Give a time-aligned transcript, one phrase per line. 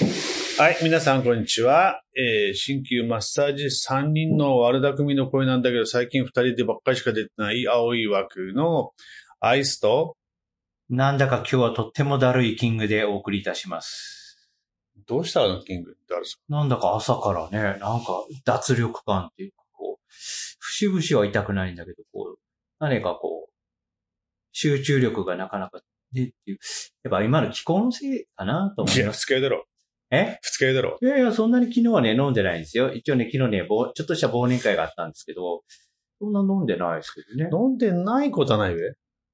[0.00, 2.00] はい、皆さんこんにちは。
[2.16, 8.92] えー、新旧マッサージ3人の悪巧みの声なんだけど、最近2人でばっかりしか出てない青い枠の
[9.40, 10.16] アイスと、
[10.88, 14.48] なんだか今日はとってもだるいキングでお送りいたします。
[15.06, 15.90] どうしたのキング？
[15.92, 16.38] ってあるさ。
[16.48, 22.38] なんだか朝からね、なんか脱力感っていうか、こう、節々は痛くないんだけど、こう、
[22.78, 23.52] 何かこう、
[24.52, 25.82] 集中力がなかなか
[26.12, 26.58] ねっていう。
[27.02, 29.26] やっぱ今の気候のせいかなと思いや、います。
[29.26, 29.66] 二日酔いだろ。
[30.10, 30.38] え？
[30.42, 30.98] 二日酔いだろ。
[31.00, 32.92] いやいや、そんなに昨日はね、飲んでないんですよ。
[32.92, 35.62] 一応ね、昨日ね、ぼちょっとした忘年会があったんですけど、
[36.20, 37.50] そんな飲んでないですけどね。
[37.52, 38.80] 飲んでないことはないべ？
[38.80, 38.86] いい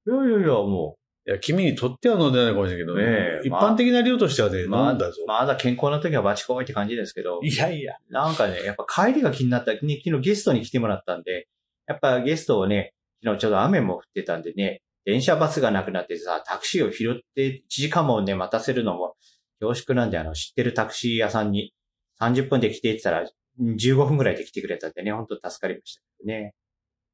[0.07, 5.25] やいやいや、もや、君にとっては飲んでないかもしれないけど、ええ一般的な量としてはね、う、ま飲んだぞ。
[5.27, 7.97] まだ健康な時はバチコイって感じですけど、いやいや。
[8.11, 11.49] なんかね、やっぱ帰りが気になった、ね、昨日ゲストに来てもらったんで、
[11.89, 12.93] やっぱゲストをね、
[13.25, 19.15] 昨日ちょうど雨も降ってたんでね、電車バスがなくなってさ、タクシーを拾って1時間もね、待たせるのも
[19.61, 21.73] 恐縮なんで、あの、知ってるタクシー屋さんに
[22.21, 26.55] 30分で来てって言ったら、15分ぐらいで来てくれたんでね、本当助かりましたけどね。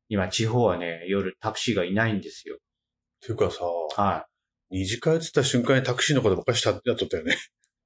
[0.09, 2.59] 今、地方はね、夜タクシーがいないんですよ。
[3.21, 3.65] ていうかさ、
[3.97, 4.27] は
[4.71, 7.37] 二次会って言った瞬間にタクシーのことばっかりしたやっとったよね。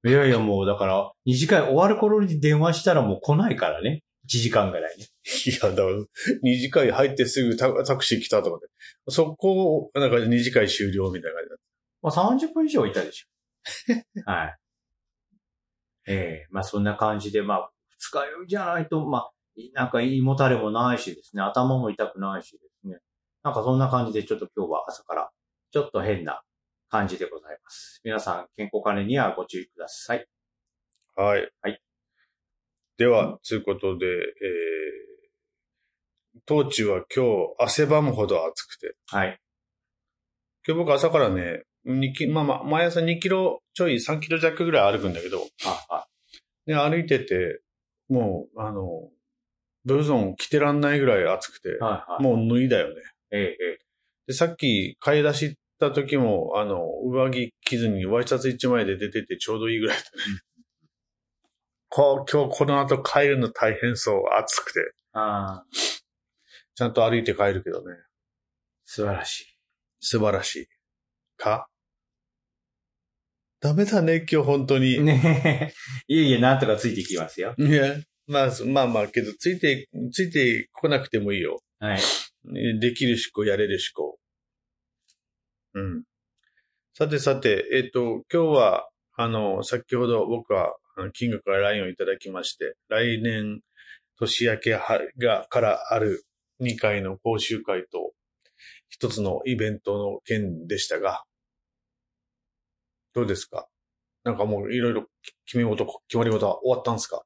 [0.05, 0.09] い。
[0.09, 4.03] いやいや、もうだから、二次会終わる頃に電話したらもう来ないからね。
[4.27, 5.05] 1時間ぐらいね。
[5.47, 6.05] いや、だから、
[6.43, 8.67] 二次会入ってすぐタタクシー来たとかで。
[9.09, 11.59] そこを、なんか二次会終了みたいな感じだっ
[12.03, 13.27] まあ、30分以上いたでしょ。
[14.27, 14.59] はい。
[16.09, 19.33] ええまあそんな感じで、まあ、二日酔いじゃないと、まあ、
[19.75, 23.01] なんか胃もたれもないしですね、頭も痛くないしですね。
[23.43, 25.31] なんかそんな感じでちょっと今日は朝から、
[25.73, 26.43] ちょっと変な
[26.89, 28.01] 感じでございます。
[28.05, 30.27] 皆さん、健康管理にはご注意ください。
[31.15, 31.23] た。
[31.23, 31.51] はい。
[31.63, 31.83] はい。
[32.99, 38.95] では、ということで、えー、当地は今日汗ばむほど暑くて。
[39.07, 39.39] はい。
[40.67, 41.66] 今日僕朝からね、2キ
[42.29, 45.47] まあまあ、毎朝2キロちょい3キロ弱ぐらい歩くんだけど、
[46.67, 47.61] で、歩いてて、
[48.09, 49.09] もう、あの、
[49.85, 52.23] ブルゾン着てらんないぐらい暑くて、はい、はい。
[52.23, 52.95] もう脱いだよね。
[53.31, 53.79] えええ
[54.27, 59.99] で、さっき買い出し行った時も、あの、上着着ずにワイシャツ1枚で出ててちょうどいいぐらい。
[61.89, 64.81] こう、今日この後帰るの大変そう、暑くて。
[66.75, 67.95] ちゃんと歩いて帰るけどね。
[68.85, 69.45] 素晴らしい。
[70.01, 70.67] 素晴らしい。
[71.37, 71.69] か？
[73.61, 75.03] ダメだね、今日本当に。
[75.03, 75.75] ねえ。
[76.13, 77.55] いえいえ、なんとかついていきますよ。
[77.59, 77.97] いや、
[78.27, 81.63] まあ、まあまあ、けど、ついて、ついてこなくてもいいよ。
[81.79, 82.01] はい。
[82.81, 84.19] できる思考、やれる思考。
[85.75, 86.05] うん。
[86.95, 93.61] さてさて、えっ、と、今日は、あの、先ほど僕は、あの金額から LINE をいただきまして、来年、
[94.19, 96.25] 年明けはが、からある
[96.61, 98.13] 2回の講習会と、
[98.89, 101.25] 一つのイベントの件でしたが、
[103.17, 103.67] どうですか？
[104.25, 105.07] なんかもういろいろ
[105.47, 107.23] 決め事、決まり事は終わったんですか？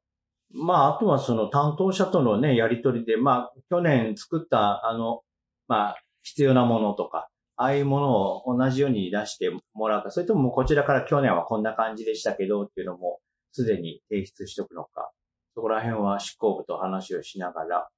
[0.52, 5.22] まあ、あとはその担当者とのね、やりとりで、まあ、去年作った、あの、
[5.66, 8.12] まあ、必要なものとか、ああいうもの
[8.46, 13.18] を同じように出してもらうか、それとももこちらから去年はこんな感じでしたけどっていうのも、
[13.52, 15.10] すでに提出しとくのか、
[15.56, 17.88] そこら辺は執行部と話をしながら、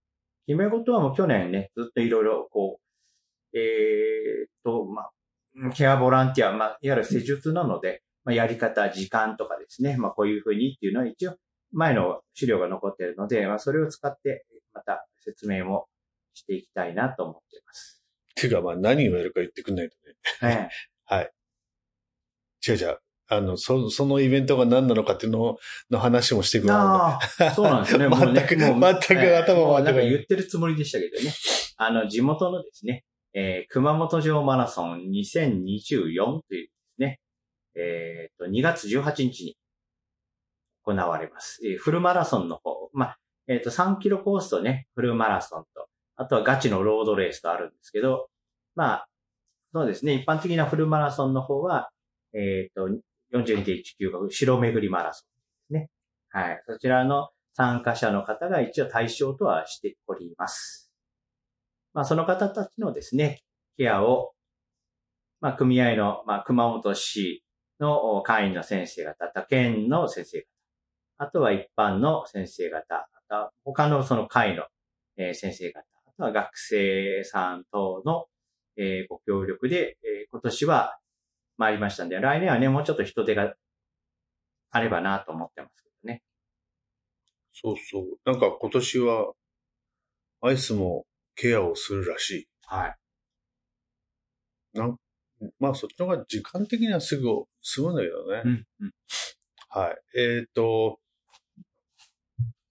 [0.46, 2.80] 決め事はもう去年ね、ずっといろいろこ
[3.52, 5.10] う、えーと、まあ、
[5.74, 11.36] ケアボランティア、まあ、いわゆる施術なので、まあ、やり方、時間とかですね、まあ、こういうふうにっていうのは一応、
[11.72, 15.86] 前の資料が残っているので、まあ、それを使って、また説明も
[16.34, 18.02] していきたいなと思っています。
[18.34, 19.96] ていうか、まあ何をやるか言ってくんないと
[20.46, 20.70] ね。
[21.10, 21.30] え
[22.66, 22.98] 違う違う。
[23.28, 25.56] あの、そ、そのイベントが何なのかっていうの
[25.90, 26.66] の話もしてくえ。
[26.66, 28.06] れないああ、そうなんですよね。
[28.08, 28.70] もうね、全く全
[29.18, 31.32] く頭もうなんか回ってこない言ってるつもりでしたけどね。
[31.76, 33.04] あの、地元のですね、
[33.34, 37.20] えー熊本城マラソン2024というですね、
[37.74, 39.56] えっ、と、2月18日に
[40.84, 41.60] 行われます。
[41.64, 48.28] えーフルマラソンの方、まあ、えっ、と、3キロコースとね、フルマラソンと、あとはガチのロードレースとあるんですけど、
[48.74, 49.08] まあ、
[49.72, 51.90] そうですね、一般的なフルマラソンの方は、
[52.34, 52.88] えっ、と、
[53.32, 55.90] 42.195白巡りマラソンですね。
[56.30, 56.62] はい。
[56.66, 60.81] そちらの参加者の方が一応対象とはしております。
[61.94, 63.42] まあ、その方たちのですね、
[63.76, 64.32] ケアを、
[65.40, 67.44] まあ、組合の、まあ、熊本市
[67.80, 70.46] の会員の先生方、他県の先生方、
[71.18, 74.64] あとは一般の先生方、あと他のその会の、
[75.16, 78.26] え先生方、あとは学生さん等の、
[78.76, 80.98] えご協力で、え今年は
[81.58, 83.54] 参りましたんで、来年はね、もうちょっと人手が
[84.70, 86.22] あればなと思ってますけどね。
[87.52, 88.04] そうそう。
[88.24, 89.32] なんか今年は、
[90.40, 92.96] アイスもケアをするらしはい。
[94.74, 94.78] い。
[94.78, 94.96] なん
[95.58, 97.28] まあそっちの方が時間的にはすぐ
[97.60, 98.42] 済むんだけどね。
[98.44, 98.92] うん、うん。
[99.68, 100.18] はい。
[100.18, 100.98] えっ、と、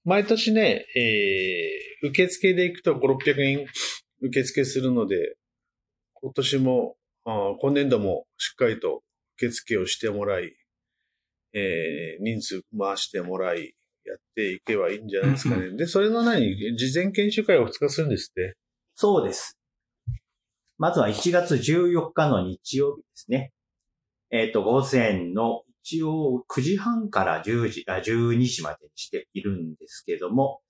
[0.03, 3.65] 毎年ね、えー、受付で行くと5、600円
[4.21, 5.35] 受付するので、
[6.13, 9.03] 今年も、あー今年度もしっかりと
[9.37, 10.55] 受付をしてもらい、
[11.53, 13.75] えー、人数回してもらい、
[14.05, 15.75] やっていけばいいんじゃないですかね。
[15.75, 18.55] で、それの何事前研修会を2日するんですって？
[18.95, 19.57] そうです。
[20.77, 23.51] まずは1月14日の日曜日ですね。
[24.31, 30.61] えっ、と、午前の一応9時半から10時、あ、12時までにしているんですけども、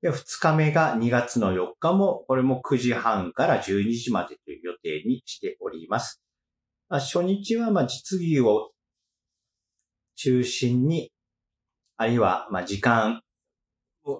[0.00, 6.22] で2日目が2月の4日も、これも9時半から12時までという予定にしております。
[6.88, 8.70] まあ初日はまあ実技を
[10.16, 11.10] 中心に、
[11.98, 13.20] あるいはまあ時間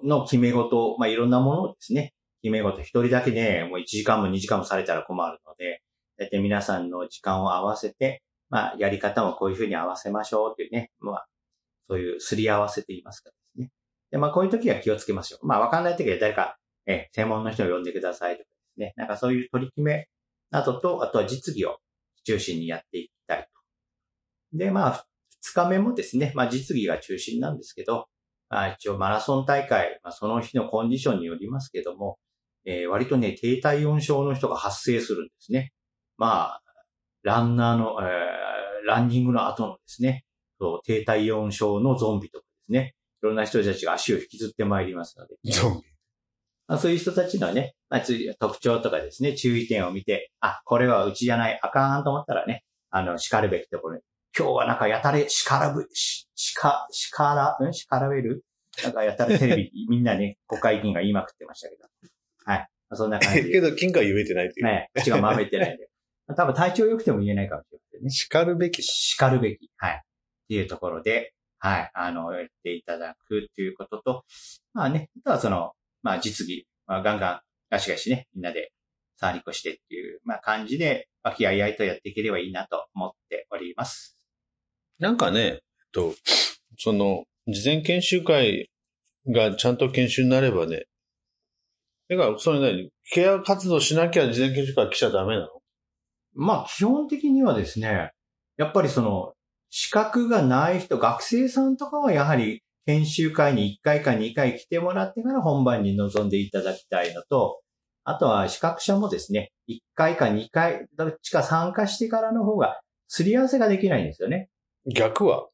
[0.03, 5.81] の決め事、まあいろんなものをですね、決め事一人だけでもう1時間も2時間もされたら困るので、
[6.17, 11.25] 大体皆さんの時間を合わせて、まあやり方もこういうふうに合わせましょうっていうね、まあ
[11.87, 13.71] そういうすり合わせていますかですね。
[14.11, 15.47] で、まあこういう時は気をつけましょう。
[15.47, 18.93] まあわかんない時は誰か、え専門の人を呼んでくださいとかですね。
[18.97, 20.07] なんかそういう取り決め
[20.51, 21.77] などと、あとは実技を
[22.25, 23.47] 中心にやっていきたい
[24.51, 24.57] と。
[24.57, 25.05] で、まあ
[25.45, 28.07] 2日目もですね、まあ実技が中心なんですけど、
[28.49, 32.17] まあ一応マラソン大会、まあその日のコンディションによりますけども、
[32.65, 35.71] えー割とね、低体温症の人が発生するんですね。
[36.17, 36.61] まあ、
[37.23, 38.39] ランナーの、えー
[38.85, 40.23] ランニングの後のですね、
[40.59, 45.87] そう低体温症のゾンビとかですね、いろんな人たちが足を引きずってまいりますので、ゾンビ。
[46.67, 48.01] まあ、そういう人たちのね、まあ、
[48.39, 54.01] 特徴とかですね、注意点を見て、あ、これはうちじゃない、あかんと思ったらね、あの、叱るべきところに、
[54.37, 57.73] 今日はなんかやたれ、叱らぶ、し、しか、叱ら、ん？
[57.73, 58.43] 叱らべる？
[58.83, 61.83] なんかやたらテレビ、 みんなね、国会議員が言いまくってましたけど。
[62.45, 62.59] はい。
[62.59, 63.51] まあそんな感じで。
[63.51, 64.65] けど、金貨は言えてないっていう。
[64.65, 65.89] ね、口が回ってないんで。
[66.37, 68.09] 多分体調良くても言えないかもしれないね。
[68.11, 68.87] 叱るべきだ。
[68.87, 69.71] 叱るべき。
[69.77, 69.93] はい。
[69.95, 69.99] っ
[70.47, 71.91] ていうところで、はい。
[71.93, 74.25] あの、やっていただくっていうことと、
[74.73, 75.73] まあね、あとはその、
[76.03, 78.71] まあ実技、まあガンガン、ガシガシね、みんなで
[79.17, 84.18] 触り越してっていう、まあ感じで、和気あいあいとやっていければいいなと思っております。
[84.99, 85.57] なんかね、えっ
[85.93, 86.13] と、
[86.77, 88.69] その、事前研修会
[89.27, 90.85] がちゃんと研修になればね、
[92.09, 92.89] だから、それ何？
[93.11, 95.47] ケア活動しなきゃ事前研修会来ちゃダメなの？
[96.33, 98.11] まあ基本的にはですね、
[98.57, 99.33] やっぱりその、
[99.69, 107.61] 資格がない人、学生さんとかはやはり研修会に1回か2回来てもらってから本番に臨んでいただきたいのと、
[108.03, 114.49] あとは資格者もですね、1回か2回、どっちか参加してからの方が、すり合わせができないんですよね。
[114.93, 115.47] 逆は？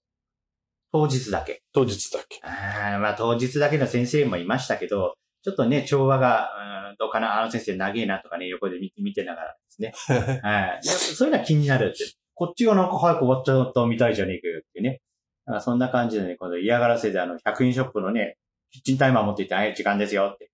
[0.92, 1.62] 当日だけ。
[1.74, 2.40] 当日だけ。
[2.44, 9.94] あーまあ当日だけの先生もいましたけど、ちょっとね、調和が、うんどうかな、あの先生長えなとかね、横で見て見てながらですね。
[10.42, 10.84] はい。
[10.84, 12.06] そういうのは気になるって。
[12.34, 15.02] こっちがなんか早く終わっちゃったみたいじゃねえかよってね。
[15.46, 18.38] だそんな感じでね、この嫌がらせであの、100円ショップのね、
[18.72, 20.50] キッチンタイマー持っていって、はい、時間ですよって。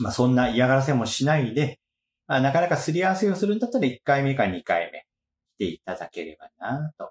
[0.00, 1.78] まあそんな嫌がらせもしないで、
[2.26, 5.04] まあ、なかなかすり合わせをするんだったら1回目か2回目
[5.62, 7.10] 来ていただければなと。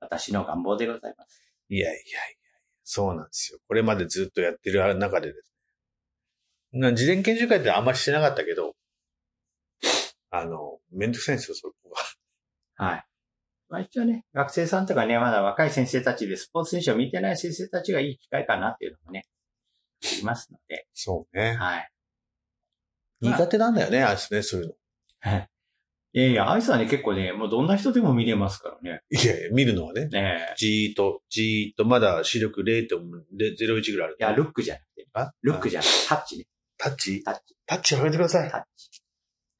[0.00, 1.42] 私の願望でございます。
[1.68, 2.04] いやいやいや、
[2.84, 3.58] そうなんですよ。
[3.66, 5.52] これまでずっとやってる中でです
[6.72, 6.80] ね。
[6.80, 8.74] な事前研修会ってあんまりしてなかったけど、
[10.30, 11.90] あの、めんどくさいんですよ、そこ
[12.76, 12.86] が。
[12.86, 13.04] はい。
[13.68, 19.26] まあ一応ね、学生さんとかね、まだ若い先生たちでスポーツ選手を見てない先生たちがいい機会かなっていうのもね、
[20.04, 21.54] ありますので、そうね。
[21.54, 21.90] はい。
[23.20, 24.72] 苦手なんだよね、あいつね、そういうの。
[24.72, 25.48] い
[26.12, 29.02] やいや、アイスはね、結構ね、もうどんな人でも見れますからね。
[29.10, 30.06] いやいや、見るのはね。
[30.08, 30.54] ねえ。
[30.56, 34.16] じーっと、じーっと、まだ視力0.01ぐらいある。
[34.18, 35.32] いや、ルックじゃなくて、あ？
[35.42, 36.46] ルックじゃなくて、タッチね。
[36.78, 37.22] タッチ？
[37.22, 37.56] タッチ。
[37.66, 38.50] タッチやめてください。
[38.50, 39.02] タッチ。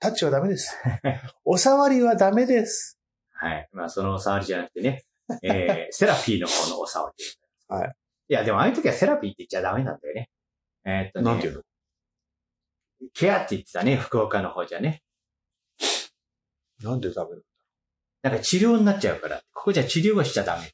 [0.00, 0.75] タッチはダメです。
[1.45, 2.99] お触りはダメです。
[3.35, 3.69] はい。
[3.73, 5.05] まあ、そのお触りじゃなくてね、
[5.43, 7.25] えー、 セラピーの方のお触り。
[7.69, 7.95] はい。
[8.28, 10.31] いや、でもああいう時はセラピーって言っちゃダメなんだよね。
[10.87, 11.25] えーっとね。
[11.25, 11.62] なんていうの？
[13.12, 15.02] ケアって言ってたね、福岡の方じゃね。
[16.82, 17.42] なんでダメなの
[18.23, 20.73] なんか治療になっちゃうから、ここじゃ治療はしちゃダメ。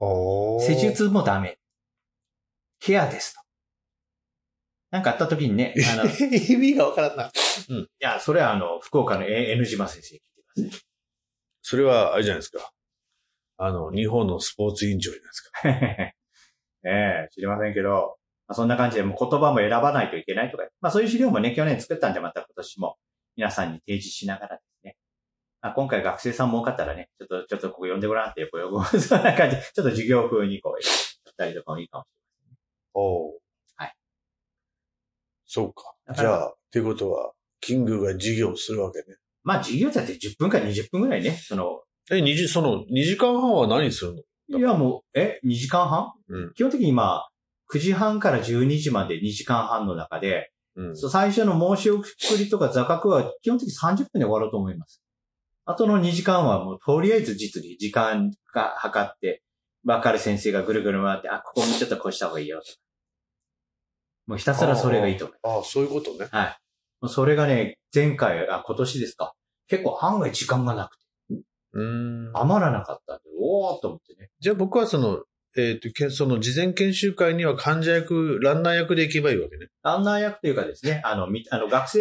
[0.00, 1.58] お施術もダメ。
[2.80, 3.40] ケアですと。
[4.90, 7.30] なんかあった時にね、あの、い意味がわからんな。
[8.00, 10.82] や、それはあの、福岡の N 島先生に聞いてください。
[11.62, 12.72] それは、あれじゃないですか。
[13.56, 15.50] あの、日本のスポーツ委員長じゃないですか。
[16.84, 22.96] ええ知りませんけど、まあ、そんな感じでもう言葉も選ばないといけないとか、まあそういう資料もね、去年作ったんでまた今年も
[23.36, 24.96] 皆さんに提示しながらですね。
[25.60, 30.78] まあ、今回学生さんも多かったらね、ちょっと、ちょっとここ呼んでごらんって、こう、そ んな感じ、ちょっと授業風にこう、や
[31.30, 32.06] ったりとかもいいかもし
[32.94, 33.40] おお。
[33.76, 33.94] はい。
[35.46, 35.94] そうか。
[36.14, 39.16] じゃあ、っていうことは、キングが授業をするわけね。
[39.44, 44.14] まあ授業だって10分か20分ぐらいね、その、え、二時、その、2時間半は何する
[44.50, 44.58] の？
[44.58, 46.12] いや、もう、え、2時間半？
[46.28, 46.54] うん。
[46.54, 47.28] 基本的に今、
[47.72, 50.96] 9時半から12時まで2時間半の中で、うん。
[50.96, 52.04] そう最初の申し送
[52.38, 55.02] りとか座覚は基本的に30分で終わろうと思います。
[55.64, 59.42] あとの2時間はもうとりあえず実に時間が測って、
[59.84, 62.78] わかる先生がぐるぐる回って、あ、ここもちょっとこうした方がいいよとか。
[64.26, 65.56] もうひたすらそれがいいと思います。
[65.56, 66.28] ああ、そういうことね。
[66.30, 66.58] はい。
[67.00, 69.34] もうそれがね、前回、あ、今年ですか。
[69.68, 71.04] 結構案外時間がなくて、
[71.72, 72.36] うーん。
[72.36, 74.30] 余らなかったんで、おーっと思ってね。
[74.38, 75.22] じゃあ僕はその、
[75.56, 79.68] えっ、と、けその事前研修会には患者役、ランナー役で行けばいいわけね。
[79.82, 82.00] ランナー役というかですね、あの、みあの学生、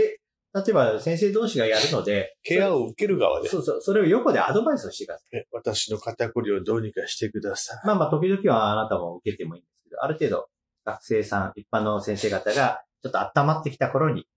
[0.53, 3.49] 例えば先生同士がやるので、ケアを受ける側で。
[3.49, 5.37] そうそう、それを横でアドバイスをしてください。
[5.37, 7.79] え私の肩こりをどうにかしてください。
[7.85, 10.47] まあまあ、時々はあなたも受けてもいいんですけど、ある程度、
[10.85, 14.27] 学生さん、一般の先生方が、ちょっと温まってきた頃に、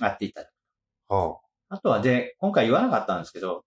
[0.00, 0.46] やっていただ
[1.08, 1.12] く。
[1.12, 3.64] はあとはで、今回言わなかったんですけど、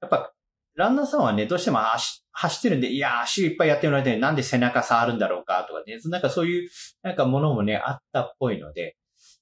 [0.00, 0.32] やっぱ、
[0.76, 5.64] ランナーさんはね、どうしても足走ってるんで、いや、足いっぱいやってもらって、なんで背中触るんだろうか？
[5.66, 6.68] とかね、なんかそういう、
[7.02, 8.96] なんかものもね、あったっぽいので、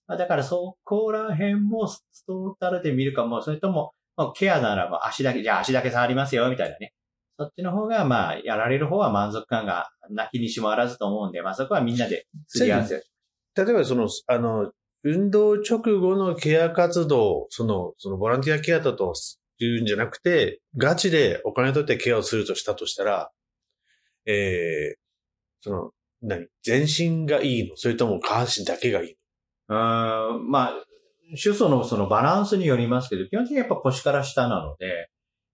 [0.07, 1.89] まあ、だからそこら辺も
[2.27, 6.93] トータルで見るかも、それとも、まあ、ケアならば足だけ、じゃあ足だけ触りますよ、みたいなね。
[7.37, 13.03] そっちの方が、まあ、やられる方は満足感が泣きにしもあらずと思うんで、まあそこはみんなですり合わせ。
[13.57, 14.71] 例えばその、あの、
[15.03, 19.13] 運動直後のケア活動、その、そのボランティアケアだと
[19.59, 23.31] 言うんじゃなくて、ガチでお金取ってケアをするとしたとしたら、
[24.27, 24.97] えー、
[25.61, 25.91] その、
[26.23, 26.47] 何？
[26.63, 27.77] 全身がいいの？
[27.77, 29.17] それとも下半身だけがいい
[29.69, 30.37] の？
[30.37, 30.73] うん、まあ、
[31.37, 35.09] 主訴のそのバランスによりますけど、基本的にやっぱ腰から下なので、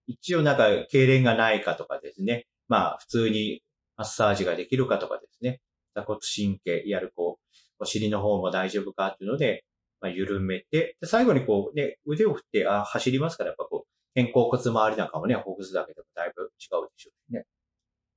[0.06, 2.46] 一応なんか、痙攣がないかとかですね。
[2.66, 3.62] まあ、普通に
[3.96, 5.60] マッサージができるかとかですね。
[5.94, 9.64] 座骨神経、やるこう、お尻の方も大丈夫かっていうので、
[10.00, 16.58] まあ、緩めて、最後にこうね、腕を振って、あ、走りますから、やっぱこう、肩甲骨周りなんかもね、ほぐすだけでもだいぶ違うで
[16.96, 17.44] しょうね。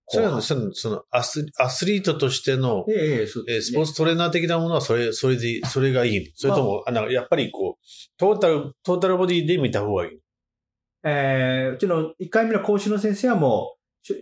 [0.08, 3.62] それは、その、そのアス、アスリートとしての、ええそうね。
[3.62, 6.26] スポーツトレーナー的なものはそれ、それで、それがいいの。
[6.36, 7.86] それとも、あの、やっぱりこう、
[8.18, 10.20] トータル、トータルボディで見た方がいい
[11.06, 13.76] えーうちの1回目の講師の先生はも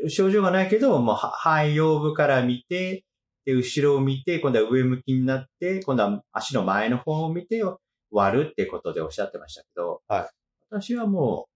[0.05, 3.03] う、症状がないけど、もうは肺葉部から見て、
[3.45, 7.63] で、後ろを見て、今度は上向きになって、今度は足の前の方を見て
[8.11, 10.29] 割るってことでおっしゃってましたけど、はい。
[10.69, 11.50] 私はもう、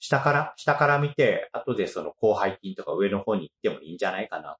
[0.00, 4.56] 下から、下から見て、後でその広背筋とか上の方に行ってもいいんじゃないかな。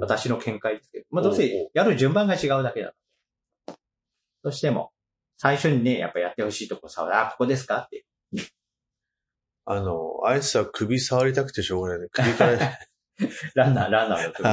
[0.00, 1.06] 私の見解ですけど。
[1.10, 2.92] まあ、どうせやる順番が違うだけだ。
[4.42, 4.90] どうしても、
[5.38, 8.04] 最初にね、やっぱやってほしいとこさ、あ、ここですかって。
[9.64, 12.08] あの、あいつは首触りたくてしょうがないね。
[12.10, 12.58] 首から、
[13.54, 14.48] ランナー、ランナーの首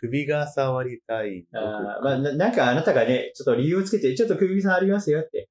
[0.22, 1.46] 首が触りたい。
[1.52, 5.48] あーまあ、ななんかあなたがね、ちょっと理由をつけて、ちょっと首さんありますよって。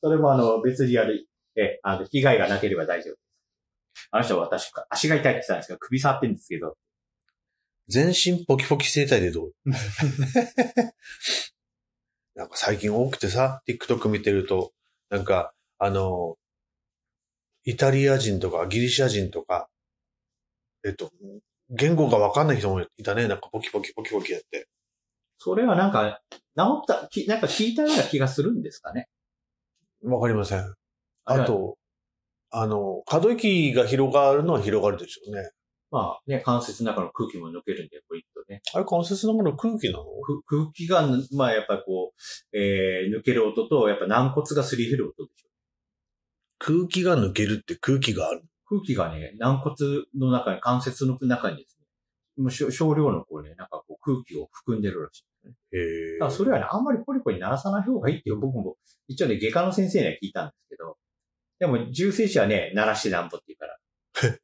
[0.00, 1.26] それもあの、別にある、
[1.58, 4.08] え、あの、被害がなければ大丈夫です。
[4.12, 6.76] あの人は私、足が痛いって言ってたんですけど、首触ってるんですけど、
[7.88, 9.52] 全身ポキポキ生態でどう？
[12.34, 14.72] なんか最近多くてさ、TikTok 見てると、
[15.08, 16.36] なんか、あの、
[17.64, 19.68] イタリア人とかギリシャ人とか、
[20.84, 21.10] えっと、
[21.70, 23.26] 言語がわかんない人もいたね。
[23.26, 24.68] なんかポキポキポキポキやって。
[25.38, 29.08] それはなんか、治った、きなんか聞いたような気がするんですかね。
[30.02, 30.74] わかりません。
[31.28, 31.76] あと、
[32.50, 35.50] あの、可動域が広がるのは広がるでしょうね。
[35.90, 38.60] まあね、関節の中の空気も抜けるんで、こういくとね。
[38.74, 40.04] あれ関節のもの空気なの？
[40.22, 42.12] く空気が、まあやっぱりこ
[42.52, 45.48] う、えー、抜ける音と、やっぱ軟骨がすり減る音でしょ。
[46.58, 48.42] 空気が抜けるって空気がある。
[48.66, 49.74] 空気がね、軟骨
[50.18, 51.86] の中に、関節の中にですね、
[52.44, 55.54] もう少少量のこうね、なんかこう空気を含んでるらしいね。
[55.72, 55.78] へ
[56.16, 60.67] えだからそれはね、あんまりポリポリ鳴らさない方がいいっていう僕も、一応ね、外科の先生には聞いたんです
[61.58, 63.78] でも、重生師はね、鳴らしてなんぼって言うから。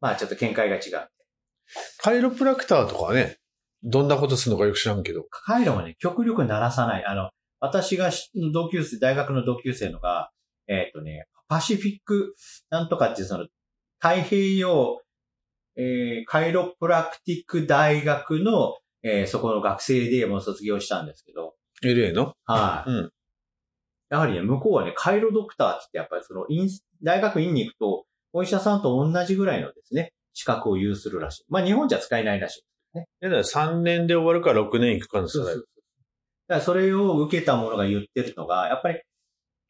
[0.00, 1.08] まあちょっと見解が違う。
[1.98, 3.38] カイロプラクターとかはね、
[3.82, 5.24] どんなことするのかよく知らんけど。
[5.30, 7.04] カイロはね、極力鳴らさない。
[7.04, 7.30] あの、
[7.60, 10.30] 私がし同級生、大学の同級生のが、
[10.66, 12.34] えっ、とね、パシフィック
[12.70, 13.46] なんとかっていうその、
[13.98, 15.00] 太平洋、
[15.76, 22.34] えーカイロプラクティック大学の、えーそこの学生でもう卒業したんですけど、LA の？
[22.44, 22.90] はい。
[22.90, 23.10] うん
[24.14, 26.68] やはりね、向こうはね、カイロドクターって言って、やっぱりその、院
[27.02, 31.44] 大学院に行くと、お医者さんと同じぐらいのですね、資格を有するらしい。
[31.48, 32.98] まあ、日本じゃ使えないらしい。
[32.98, 35.54] いやだから3年で終わるから6年行くかの世代そうそう。
[35.54, 35.66] そう。
[36.46, 39.00] だからそれを受けたものが言ってるのが、やっぱり、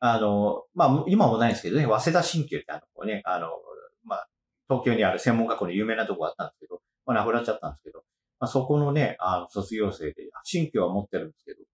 [0.00, 3.48] あの、まあ、今もないんですけどね、早稲田新旧ってあの、ね、あの、
[4.04, 4.28] まあ、
[4.68, 8.02] 東京にある専門学校の有名なとこがあったんですけど、まあ、なくなっちゃったんですけど、
[8.40, 11.64] まあ、そこのね、あの、卒業生で、新旧は持ってるんですけど、い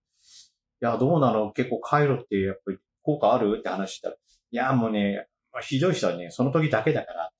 [0.80, 1.52] や、どうなの？
[1.52, 3.56] 結構カイロってやっぱり効果ある？
[3.58, 7.30] って話したら、いや、もうね、まあ、ひどい人はね、その時だけだから、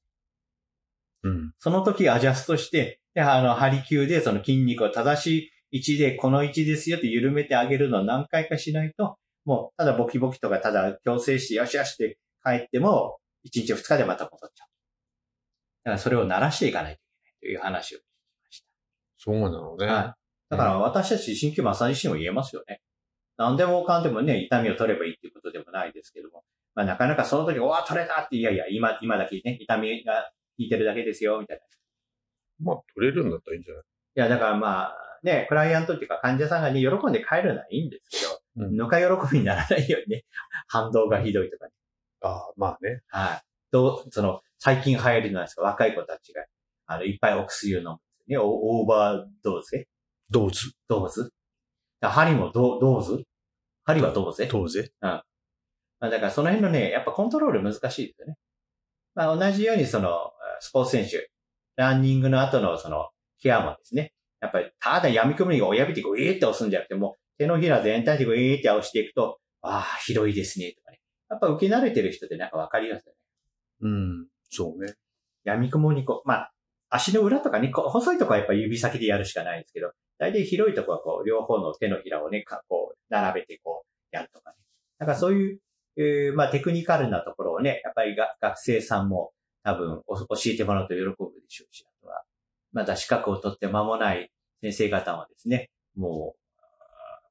[1.23, 1.52] うん。
[1.59, 14.68] その時アジャストして、で、あの、針球でその筋肉を正しい位置で、この位置ですよって緩めてあげるのを何回かしないと、もう、ただボキボキとか、ただ強制して、よしよしって帰っても、1日2日でまた戻っちゃう。
[15.85, 18.04] だからそれを慣らしていかないといけないという話を聞き
[18.44, 18.66] ました。
[19.18, 19.87] そうなのね。
[19.87, 20.14] はい。
[20.50, 22.80] だから私たち鍼灸マッサージ師にも言えますよね。
[23.40, 26.44] 何でもかんでもね、痛みを取ればいいっていうことでもないですけども。
[26.75, 31.62] まあなかなかその時、おわ、取れたって、いやいや、今、今だけね、痛みが引いてるだけですよ、みたいな。
[31.62, 31.66] い
[32.62, 33.82] まあ、取れるんだったらいいんじゃない？
[34.14, 40.25] や、だからまあ、ね、クライアントっていうか患者さんがね、喜んで帰るのはいいんですけど、うんぬか喜びにならないようにね、
[40.68, 41.73] 反動がひどいとかね。
[42.20, 43.00] ああ、まあね。
[43.09, 43.40] はい。
[43.70, 46.44] どう、その、最近流行りなんですか、若い子たちが、
[46.87, 48.37] あの、いっぱいお薬を飲むんですね。
[48.38, 49.76] オオーバードーズ？
[49.76, 49.87] ね。
[50.28, 50.59] どうぞ。
[50.88, 51.32] ドーズ？
[52.00, 53.25] だ針もドドーズ？
[53.84, 54.49] 針はドーズね。
[54.49, 54.92] どうぜ。
[55.00, 58.37] まあ、だからその辺のね、やっぱコントロール難しいですよね。
[59.14, 61.30] まあ、同じようにその、スポーツ選手、
[61.76, 63.10] ランニングの後のその、
[63.40, 71.00] ケアもですね、やっぱりただ闇雲に親指でこう、えーって押すんじゃなくて、もう手のひら全体でこう、えーって押していくと、ああ、ひどいですね、とかね。
[71.28, 73.18] やっぱ受け慣れてる人ってなんかわかりますよね。
[73.82, 74.26] うん。
[74.50, 74.94] そうね。
[75.44, 76.52] 闇雲にこう、まあ、
[76.90, 84.56] 足の裏とかね、こう細いとこはやっぱ指先でやるしかないんですけど、大体広いとこはこう、両方の手のひらをね、かこう、並べてこう、やるとかね。
[84.98, 85.58] だからそういう、
[85.96, 89.32] えーまあ、テクニカルなところをね、やっぱりが学生さんも
[89.64, 91.16] 多分お教えてもらうと喜ぶで
[91.48, 92.22] しょうし、あとは、
[92.72, 96.40] まだ資格を取って間もない先生方はですね、もう、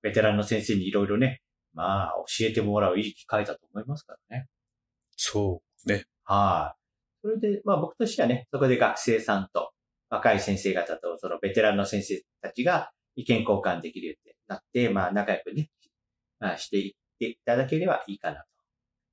[0.02, 1.42] ベテランの先生にいろいろね、
[1.74, 4.48] まあ、教えてもらういい機会だと思いますからね。
[5.16, 6.06] そうね。
[6.24, 6.80] はい。
[7.22, 9.72] それで、まあ僕としてはね、そこで学生さんと
[10.10, 15.70] 若い先生方とそのベテランの先生たちが意見交換できるようになって、まあ仲良くね、
[16.40, 18.44] まあしていっていただければいいかなと。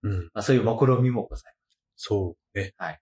[0.05, 0.23] うん。
[0.33, 1.55] まあそういう目論みもござい
[1.97, 2.73] そうね。
[2.77, 3.01] はい。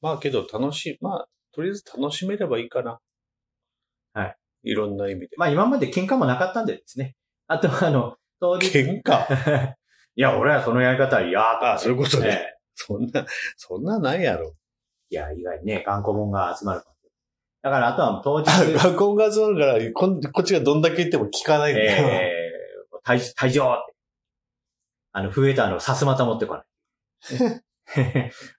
[0.00, 0.98] まあけど楽しい。
[1.00, 2.98] まあ、とりあえず楽しめればいいかな。
[4.14, 4.36] はい。
[4.64, 5.26] いろんな意味で。
[5.26, 5.38] ます。
[5.38, 7.14] まあ今まで喧嘩もなかったんでですね。
[7.46, 8.66] あとあの、当日。
[8.68, 9.74] 喧嘩？
[10.14, 12.54] いや、俺はそのやり方は嫌だとあそういうことねね。
[12.74, 14.54] そんな、そんなないやろ。
[15.08, 16.82] いや、意外にね、頑固者が集まる。
[17.62, 22.08] だからあとは当日、 学校が集まるから、こんこっちがどんだけ言っても聞かないんだよ。
[22.08, 23.86] えー、退退場。
[25.12, 26.64] あの、増えたの、さすまた持ってこない。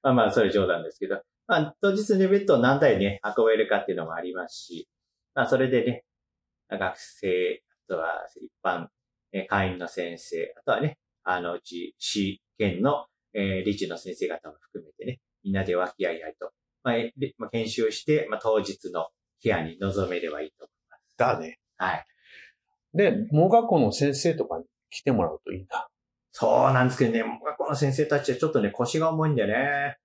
[0.04, 1.22] まあまあ、それ冗談ですけど。
[1.48, 4.88] まあ、当日にベッドを何台ね、運べるかっていうのもありますし、
[5.36, 6.06] まあ、それでね、
[6.70, 8.88] 学生、あとは一般、
[9.34, 16.52] えー会員の先生、あとはね、あのうち、市県の、えー理事の先生方も含めてね、みんなで和気あいあいと、
[16.84, 16.96] まあ、
[17.38, 19.08] まあ、研修して、まあ、当日の
[19.42, 21.16] ケアに臨めればいいと思います。
[21.18, 21.60] だね。
[21.78, 22.06] はい。
[22.94, 25.90] で、盲学校の先生とかに来てもらうといいんだ。
[26.32, 29.98] そうなんですけどね、学校の先生たちはちょっとね、腰が重いんでね。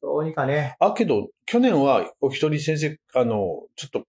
[0.00, 0.76] どうにかね。
[0.80, 4.04] あ、けど、去年はお一人先生、あの、ちょっと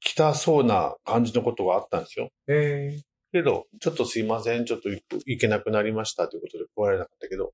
[0.00, 2.30] 来たそうな感じのことがあったんですよ。
[2.46, 7.52] ええけど、ちょっとすいません、ちょっと行行けなくなりましたということで来られなかったけど、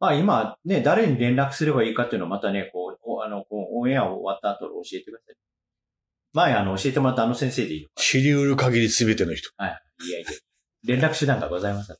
[0.00, 5.36] まあ今ね、誰に連絡すればいいかっていうのをまたね、こう、おあの、こう、オンエア終わった後で教えてください。
[6.32, 9.50] 前あの、教えてもらったあの先生でいいの知り得る限り全ての人。
[9.56, 9.80] はい。
[10.06, 10.28] いやいや。
[10.84, 11.96] 連絡手段がございません。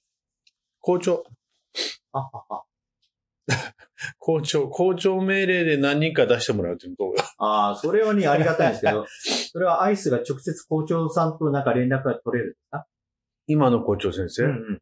[0.80, 1.24] 校長、
[2.12, 2.64] あはは
[4.18, 7.22] 校長、校長命令で何人か出してもらうっていうのどうよ。
[7.38, 9.06] ああ、それはね、ありがたいんですけど、
[9.52, 12.86] それはアイスが直接校長さんとなんか連絡が取れるんですか？
[13.46, 14.78] 今の校長先生、うん。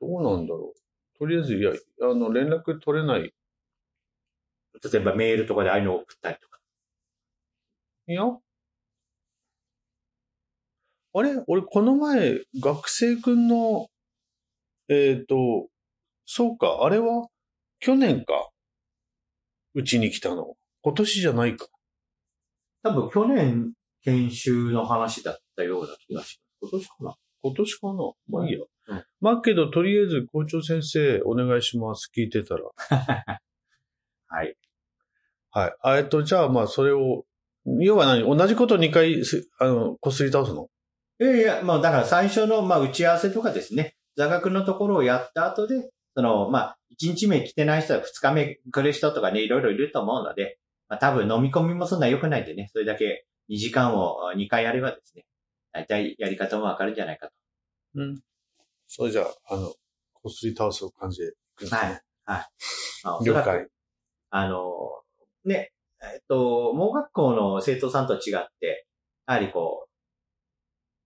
[0.00, 0.81] どうなんだろう。
[1.22, 3.32] とりあえず、いや、あの、連絡取れない。
[4.92, 6.58] 例えばメールとかでああいうのを送ったりとか。
[8.08, 8.24] いや。
[11.14, 11.40] あれ？
[11.46, 13.86] 俺、この前、学生くんの、
[14.88, 15.68] えっ、と、
[16.26, 17.28] そうか、あれは、
[17.78, 18.50] 去年か？
[19.74, 20.56] うちに来たの。
[20.82, 21.68] 今年じゃないか。
[22.82, 26.72] 多分去年研修の話だったような気がします。
[26.72, 27.14] 今年かな？
[27.42, 27.92] 今年かな？
[28.28, 28.66] まあいいや。
[28.92, 32.10] うんまあけど、とりあえず校長先生、お願いします。
[32.14, 32.62] 聞いてたら。
[34.26, 34.56] はい。
[35.50, 35.74] はい。
[35.80, 37.24] あえっと、じゃあまあそれを、
[37.78, 38.24] 要は何？
[38.24, 40.68] 同じこと2回す、あの、こすり倒すの？
[41.20, 55.24] いやいや、まあだから最初の、まあ打ち合わせとかですね、座学のところをやった後で、その、まあ、1日目来てない人は2日目来る人とかね、いろいろいると思うので、まあ多分飲み込みもそんな良くないんでね、それだけ2時間を2回やればですね、
[55.72, 57.32] 大体やり方もわかるんじゃないかと。
[57.94, 58.20] うん。
[58.94, 59.72] それじゃあ、あの、
[60.12, 61.80] こすり倒す感じでいくんですね。
[61.80, 61.88] はい。
[61.88, 62.46] はい。
[63.04, 63.66] まあ、おそらく了解。
[64.28, 64.60] あの、
[65.46, 68.86] ね、えっと、盲学校の生徒さんと違って、
[69.26, 69.88] やはりこう、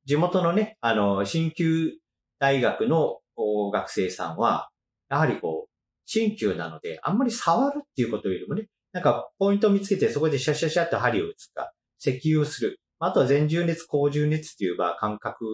[0.04, 1.92] 地元のね、あの、新旧
[2.40, 4.68] 大学のお学生さんは、
[5.08, 5.70] やはりこう、
[6.12, 12.80] 鍼灸なので、あんまり触るっていうことよりもね、なんかポイントを見つけてそこでシャシャシャっと針を打つか、石油をする。
[12.98, 15.44] あとは全重熱、高重熱っていうまあ感覚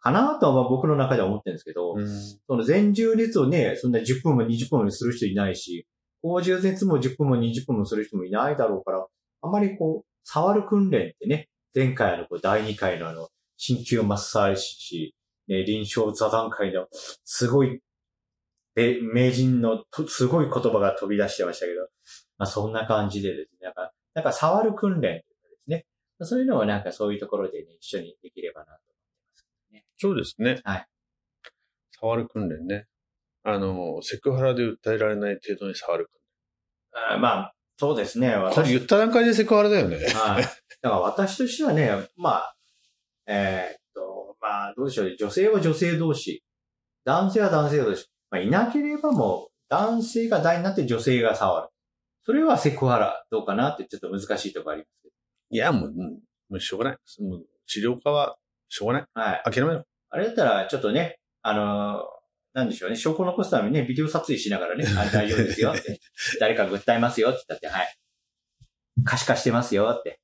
[0.00, 2.08] かなとは僕の中では思ってるんですけど、うん。
[2.08, 5.86] その全重熱をね、そんな10分も20分もする人いないし、
[6.22, 9.06] 高重熱も10分も20分もする人もいないだろうから、
[9.42, 15.14] あまりこう、触る訓練ってね、前回のこう第2回のあの、鍼灸マッサージ師、
[15.48, 16.86] ね、臨床座談会の、
[17.24, 17.80] すごい、
[18.76, 21.82] え、名人のとすごい言葉が飛び出してましたけど、
[22.38, 25.86] まあそんな感じでですね、なんか、なんか触る訓練とかですね、
[26.22, 28.89] そういうのをなんかそういうところでね、一緒にできればなと。
[30.00, 30.60] そうですね。
[30.64, 30.86] はい。
[32.00, 32.86] 触る訓練ね。
[33.44, 36.10] あの、セクハラで訴えられない程度に触る
[36.92, 38.32] あまあ、そうですね。
[38.32, 38.54] 訓練。
[38.54, 39.96] これ言った段階でセクハラだよね。
[39.96, 40.42] はい。
[40.42, 40.48] だか
[40.82, 42.56] ら私としてはね、まあ、
[43.26, 45.16] えーっと、まあ、どうでしょうね。
[45.18, 46.42] 女性は女性同士。
[47.04, 48.06] 男性は男性同士。
[48.30, 51.68] まあ、いなければもう、男性が大になって女性が触る。
[52.24, 57.22] それはセクハラどうかなってちょっと難しいところありますけいや、もう、うんもうしょうがない。
[57.22, 58.36] もう治療家は
[58.68, 59.04] しょうがない。
[59.14, 59.20] ど。
[59.20, 59.42] はい。
[59.44, 59.84] 諦めろ。
[60.10, 62.20] あれだったら、ちょっとね、あのー
[62.52, 62.96] なんでしょうね。
[62.96, 66.00] 証拠残すためにね、ビデオ撮影しながらね、 あ大丈夫ですよって。
[66.40, 67.96] 誰かが訴えますよって言ったって、はい。
[69.04, 70.20] 可視化してますよって。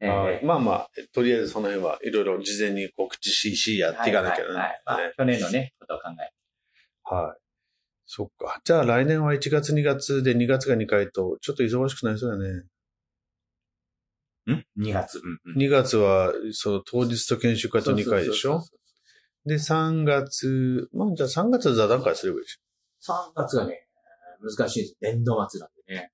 [0.00, 4.54] えはいまあまあ、とりあえずその辺はいろいろ事前に告知し、しやっていかなきゃな。
[4.60, 7.40] はいはいね去年のね、ことを考えはい。
[8.06, 8.60] そっか。
[8.64, 12.64] じゃあ来年は1月2月で2月が2回と、ちょっと忙しくなりそうだね。
[14.52, 15.18] ん ?2 月。
[15.18, 18.62] うんうん2月は、その当日と研修会と2回でしょ？
[19.44, 22.58] で、3月、まあじゃあ3月は座談会すればいいでし
[23.00, 23.86] そう3月がね、
[24.42, 24.96] 難しいです。
[25.00, 26.12] 年度末なんでね。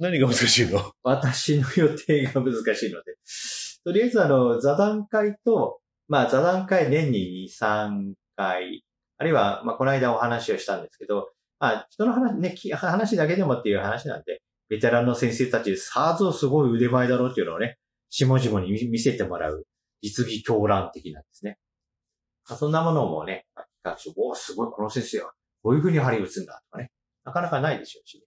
[0.00, 0.92] 何が難しいの？
[1.02, 3.16] 私の予定が難しいので。
[3.84, 8.84] とりあえず、あの、座談会と、まあ、座談会年に2、3回、
[9.18, 17.78] あるいは、まあ、この間お話をしたんですけど、まあ、人の話、ね、き話だけでもっていう話なんで、ベテランの先生たち、さぞすごい腕前だろうっていうのをね、
[18.10, 19.66] 下々に見見せてもらう、
[20.02, 21.58] 実技狂乱的なんですね。
[22.48, 26.90] まあそんなものもね、企画書、おーすごい、この先生は、こういう風に針打つんだとかね、
[27.24, 28.24] なかなかないでしょうし、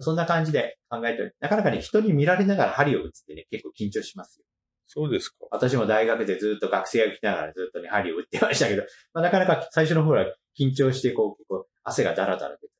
[0.00, 4.44] そんな感じで考えておりなかなかね、人に見られながら針を打つってね、結構緊張しますよ。
[4.86, 5.36] そうですか。
[5.50, 8.82] 私も大学でずっと学生が来ながらずっとね、針を打ってましたけど、
[9.14, 10.26] まあ、なかなか最初の方は
[10.58, 12.71] 緊張して、こう、結構汗がダラダラ出て。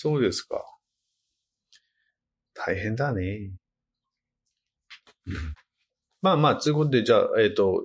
[0.00, 0.64] そうですか。
[2.54, 3.50] 大変だね。
[6.22, 7.84] まあまあ、ということで、じゃあ、えっ、と、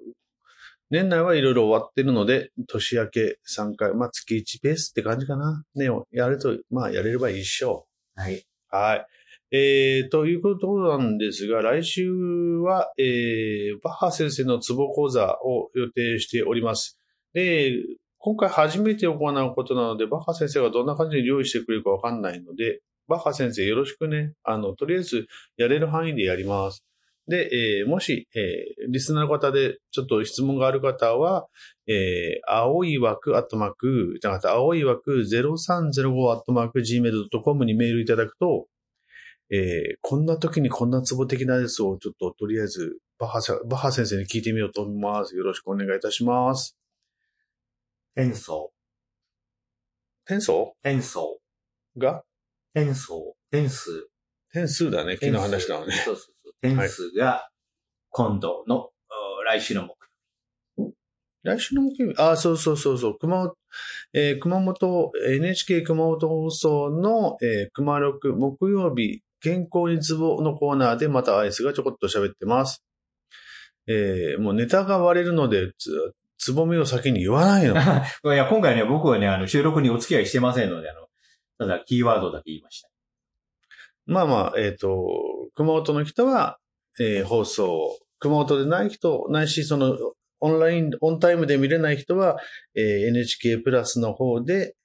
[0.91, 5.63] 年内はいろいろ終わってるので、年明け3回、まあ月1ペースって感じかな。
[5.73, 8.35] ね、やると、まあやれればいいっしょはい。
[8.35, 8.43] う。
[8.69, 9.07] はい。
[9.49, 12.11] えー、ということなんですが、来週
[12.59, 16.99] は、えー、バッハ先生のツボ講座を予定しております。
[17.33, 17.71] で、
[18.25, 26.85] 今回初めて行うことなので、バッハ先生がどんな感じで用意してくれるかわかんないので、バッハ先生よろしくね、あの、とりあえずやれる範囲でやります。
[27.27, 27.49] で、
[27.81, 31.47] えーもし、えーリスナーの方でちょっと質問がある方は、
[31.85, 38.67] えー青い枠アットマーク、じゃなくて、青い枠0305アットマーク gmail.com にメールいただくと、
[39.51, 45.35] えーこんな時にこんなツボ的なやつをちょっととりあえずバッハバッハ先生に聞いてみようと思います。
[45.35, 46.82] よろしくお願いいたします。
[48.15, 48.71] 転送、
[50.25, 51.39] 転送転送、
[51.97, 52.23] が？
[52.75, 54.07] 転送、点数。
[54.51, 55.13] 点数だね。
[55.13, 55.93] 昨日話したのね。
[55.93, 56.53] そうそうそう。
[56.61, 57.49] 点数が、
[58.09, 58.91] 今度の、
[59.39, 59.89] お来週の目
[61.43, 62.13] 来週の木曜？
[62.13, 63.55] 日、あ、そうそうそうそう、熊本、
[64.13, 72.83] えー熊本、NHK 熊本放送の、えー熊六木曜日、健康にツボのコーナーでまたアイスがちょこっと喋ってます。
[73.87, 75.73] えーもうネタが割れるので、
[76.43, 77.75] つ、つぼみを先に言わないの。
[77.79, 78.03] 標。
[78.35, 81.07] いや、今回ね、僕はね、あの、収録にお付き合いしてませんので、あの、
[81.57, 82.89] ただ、キーワードだけ言いました。
[84.05, 86.59] まあまあ、えっ、と、熊本の人は、
[86.99, 89.97] えー放送、熊本でない人、ないし、その、
[90.39, 92.37] オンライン、オンタイムで見れない人は、
[92.75, 94.75] えー NHK プラスの方で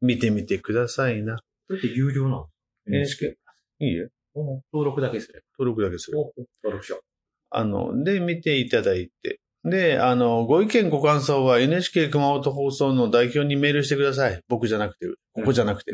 [0.00, 1.38] 見てみてくださいな。
[1.66, 2.48] それって有料なの
[2.86, 3.36] ？NHK。
[3.80, 4.08] いいえ。
[4.34, 6.18] 登録だけすれ登録だけする。
[6.18, 6.24] ば。
[6.62, 7.00] 登録しよう。
[7.50, 9.40] あの、で、見ていただいて。
[9.64, 14.40] で、あの、ご意見ご感想は NHK 熊本放送の代表にメールしてください。
[14.48, 15.92] 僕じゃなくて、ここじゃなくて。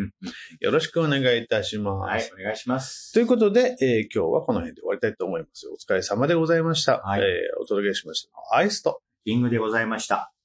[0.61, 2.31] よろしくお願いいたします。
[2.31, 3.12] はい、お願いします。
[3.12, 5.68] ということで、えー今日はこの辺で終わりたいと思います。
[5.68, 7.00] お疲れ様でございました。
[7.00, 7.26] はいえー
[7.61, 9.00] お届けしましたアイスと。
[9.24, 10.36] キングでございました。